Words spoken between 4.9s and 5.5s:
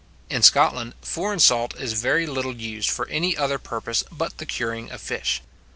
fish.